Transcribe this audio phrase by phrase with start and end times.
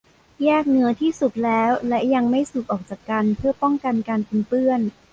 [0.43, 4.81] แยกเนื้อที่สุกแล้วและยังไม่สุกออกจากกันเพื่อป้องกันการปนเปื้อน